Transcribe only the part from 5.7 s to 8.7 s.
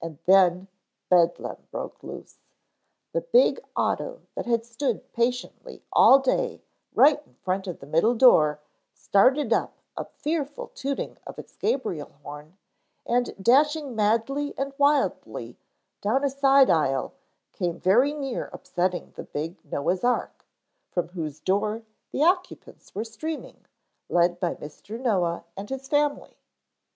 all day right in front of the middle door